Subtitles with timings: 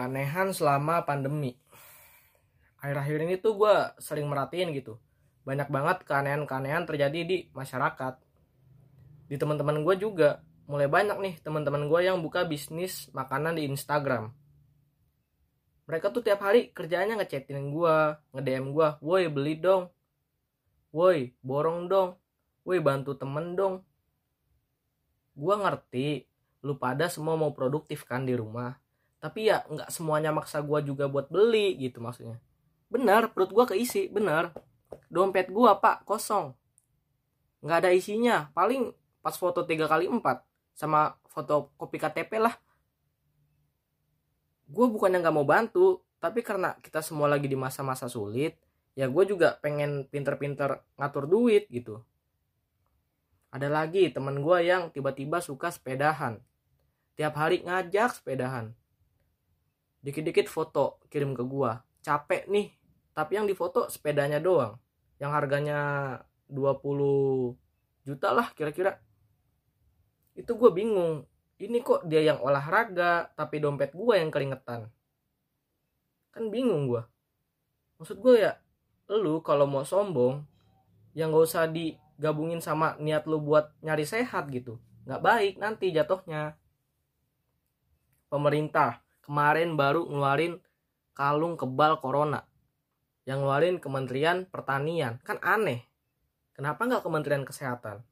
[0.00, 1.58] keanehan selama pandemi.
[2.80, 4.96] Akhir-akhir ini tuh gue sering merhatiin gitu.
[5.44, 8.16] Banyak banget keanehan-keanehan terjadi di masyarakat.
[9.28, 10.40] Di teman-teman gue juga.
[10.70, 14.30] Mulai banyak nih teman-teman gue yang buka bisnis makanan di Instagram.
[15.90, 17.96] Mereka tuh tiap hari kerjanya ngechatin gue
[18.32, 19.90] nge-DM gue woi beli dong.
[20.94, 22.19] Woi borong dong
[22.64, 23.84] woi bantu temen dong.
[25.34, 26.26] Gue ngerti
[26.60, 28.76] lu pada semua mau produktif kan di rumah.
[29.20, 32.40] Tapi ya nggak semuanya maksa gue juga buat beli gitu maksudnya.
[32.88, 34.52] Benar perut gue keisi benar.
[35.08, 36.52] Dompet gue pak kosong.
[37.60, 42.56] Nggak ada isinya paling pas foto tiga kali empat sama foto kopi KTP lah.
[44.70, 48.60] Gue bukannya nggak mau bantu tapi karena kita semua lagi di masa-masa sulit
[48.92, 52.04] ya gue juga pengen pinter-pinter ngatur duit gitu
[53.50, 56.38] ada lagi temen gue yang tiba-tiba suka sepedahan.
[57.18, 58.72] Tiap hari ngajak sepedahan.
[60.00, 61.84] Dikit-dikit foto kirim ke gua.
[62.00, 62.72] Capek nih
[63.12, 64.80] tapi yang difoto sepedanya doang.
[65.20, 65.80] Yang harganya
[66.48, 67.52] 20
[68.08, 68.96] juta lah kira-kira.
[70.32, 71.28] Itu gue bingung
[71.60, 74.88] ini kok dia yang olahraga tapi dompet gue yang keringetan.
[76.32, 77.04] Kan bingung gue
[78.00, 78.56] maksud gue ya
[79.12, 80.40] lu kalau mau sombong
[81.12, 81.68] yang gak usah
[82.20, 84.76] digabungin sama niat lu buat nyari sehat gitu.
[85.08, 86.60] Nggak baik nanti jatuhnya.
[88.28, 90.60] Pemerintah kemarin baru ngeluarin
[91.16, 92.44] kalung kebal corona.
[93.24, 95.16] Yang ngeluarin Kementerian Pertanian.
[95.24, 95.88] Kan aneh.
[96.52, 98.04] Kenapa nggak Kementerian Kesehatan?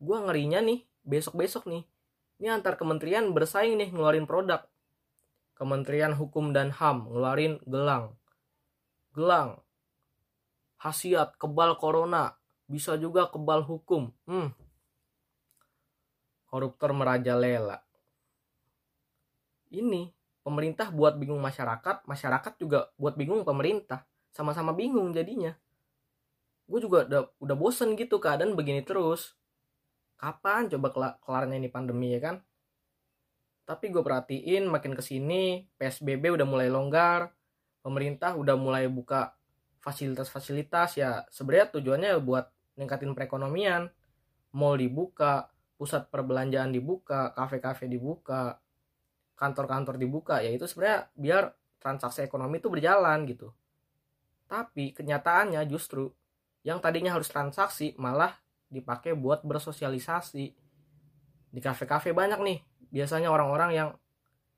[0.00, 1.84] Gue ngerinya nih besok-besok nih.
[2.40, 4.64] Ini antar kementerian bersaing nih ngeluarin produk.
[5.60, 8.16] Kementerian Hukum dan HAM ngeluarin gelang.
[9.12, 9.60] Gelang.
[10.78, 12.37] Khasiat kebal corona
[12.68, 14.12] bisa juga kebal hukum.
[14.28, 14.52] Hmm.
[16.48, 17.84] koruptor merajalela.
[19.68, 20.08] Ini
[20.40, 24.08] pemerintah buat bingung masyarakat masyarakat juga buat bingung pemerintah.
[24.32, 25.52] Sama-sama bingung jadinya.
[26.64, 29.36] Gue juga udah udah bosen gitu keadaan begini terus.
[30.16, 32.36] Kapan coba kelar kelarnya ini pandemi ya kan?
[33.68, 37.28] Tapi gue perhatiin makin ke sini psbb udah mulai longgar.
[37.84, 39.36] Pemerintah udah mulai buka
[39.84, 40.96] fasilitas-fasilitas.
[40.96, 43.90] Ya sebenarnya tujuannya buat ningkatin perekonomian
[44.54, 48.58] mall dibuka pusat perbelanjaan dibuka kafe-kafe dibuka
[49.38, 51.44] kantor-kantor dibuka ya itu sebenarnya biar
[51.78, 53.54] transaksi ekonomi itu berjalan gitu.
[54.50, 56.10] Tapi kenyataannya justru
[56.66, 58.34] yang tadinya harus transaksi malah
[58.66, 60.46] dipakai buat bersosialisasi.
[61.48, 62.58] Di kafe-kafe banyak nih
[62.90, 63.90] biasanya orang-orang yang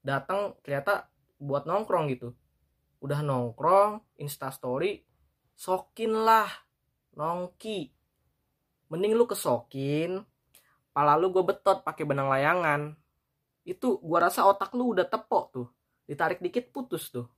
[0.00, 2.32] datang ternyata buat nongkrong gitu.
[3.04, 5.04] Udah nongkrong instastory
[5.60, 6.48] sokin lah
[7.20, 7.92] nongki
[8.90, 10.26] mending lu kesokin
[10.90, 12.92] pala lu gue betot pakai benang layangan.
[13.62, 15.66] Itu gua rasa otak lu udah tepok tuh.
[16.04, 17.30] Ditarik dikit putus tuh.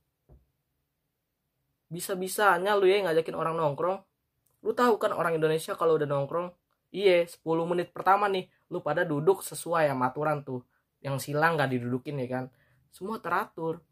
[1.93, 4.01] Bisa-bisanya lu ya ngajakin orang nongkrong.
[4.65, 6.49] Lu tahu kan orang Indonesia kalau udah nongkrong
[6.93, 10.65] iya 10 menit pertama nih lu pada duduk sesuai sama aturan tuh.
[11.03, 12.45] Yang silang gak didudukin ya kan?
[12.89, 13.83] Semua teratur.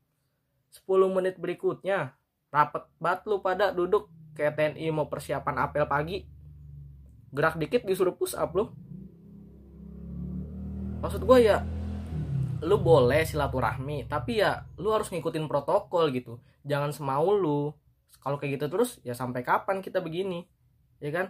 [0.73, 2.15] 10 menit berikutnya
[2.49, 4.09] rapet banget lu pada duduk.
[4.31, 6.40] Kayak TNI mau persiapan apel pagi
[7.31, 8.69] gerak dikit disuruh push up lu.
[11.01, 11.65] Maksud gue ya
[12.61, 16.37] lu boleh silaturahmi tapi ya lu harus ngikutin protokol gitu.
[16.67, 17.73] Jangan semau lu.
[18.21, 20.45] Kalau kayak gitu terus ya sampai kapan kita begini?
[21.01, 21.27] Ya kan?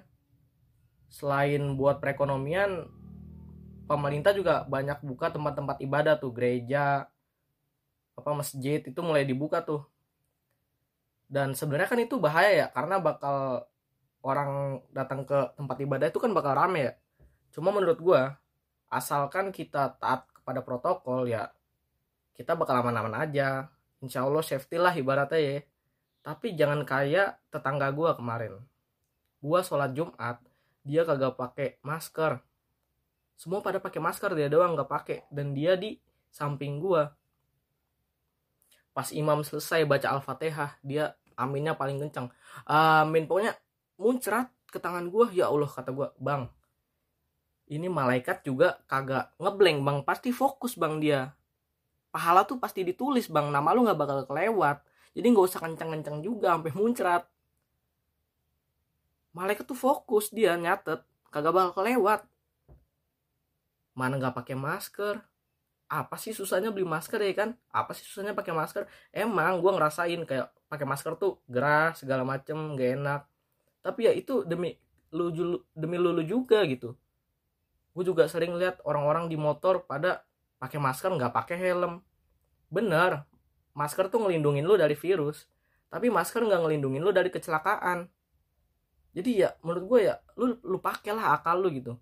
[1.08, 2.92] Selain buat perekonomian
[3.88, 6.36] pemerintah juga banyak buka tempat-tempat ibadah tuh.
[6.36, 7.08] Gereja
[8.12, 9.88] apa masjid itu mulai dibuka tuh.
[11.32, 13.71] Dan sebenarnya kan itu bahaya ya karena bakal
[14.22, 16.94] orang datang ke tempat ibadah itu kan bakal rame ya.
[17.54, 18.38] Cuma menurut gua
[18.88, 21.52] asalkan kita taat pada protokol ya
[22.42, 23.70] kita bakal aman-aman aja.
[24.02, 25.58] Insya Allah safety lah ibaratnya ya.
[26.26, 28.54] Tapi jangan kayak tetangga gue kemarin.
[29.42, 30.42] Gue sholat Jumat
[30.82, 32.42] dia kagak pakai masker.
[33.38, 35.18] Semua pada pakai masker dia doang nggak pakai.
[35.30, 36.02] Dan dia di
[36.34, 37.06] samping gue
[38.92, 42.34] pas imam selesai baca al-fatihah dia aminnya paling kencang.
[42.66, 43.54] Amin pokoknya
[44.02, 46.50] muncrat ke tangan gue ya Allah kata gue bang
[47.72, 49.98] ini malaikat juga kagak ngeblank bang.
[50.04, 51.32] Pasti fokus bang dia.
[52.12, 53.48] Pahala tuh pasti ditulis bang.
[53.48, 54.84] Nama lu nggak bakal kelewat.
[55.16, 57.24] Jadi nggak usah kenceng-kenceng juga sampai muncrat.
[59.32, 61.00] Malaikat tuh fokus dia nyatet
[61.32, 62.28] kagak bakal kelewat.
[63.96, 65.24] Mana nggak pakai masker?
[65.88, 67.50] Apa sih susahnya beli masker ya kan?
[67.72, 68.84] Apa sih susahnya pakai masker?
[69.16, 73.31] Emang gue ngerasain kayak pakai masker tuh gerah segala macem gak enak
[73.82, 74.78] tapi ya itu demi
[75.12, 75.34] lu
[75.76, 76.96] demi lu, lu juga gitu.
[77.92, 80.24] Gue juga sering lihat orang-orang di motor pada
[80.62, 82.00] pakai masker nggak pakai helm.
[82.72, 83.28] Bener
[83.76, 85.50] masker tuh ngelindungin lu dari virus.
[85.92, 88.08] Tapi masker nggak ngelindungin lu dari kecelakaan.
[89.12, 91.94] Jadi ya menurut gue ya lu lu pakailah akal lu gitu.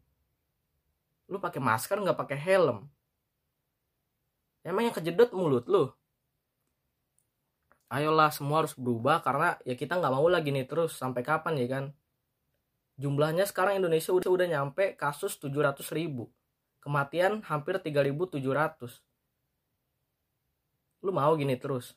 [1.25, 2.85] Lu pakai masker nggak pakai helm.
[4.61, 5.89] Emang yang kejedot mulut lu
[7.89, 11.67] ayolah semua harus berubah karena ya kita nggak mau lagi nih terus sampai kapan ya
[11.67, 11.85] kan
[12.99, 16.27] Jumlahnya sekarang Indonesia udah, udah nyampe kasus 700 ribu.
[16.83, 18.99] Kematian hampir 3.700.
[21.07, 21.95] Lu mau gini terus?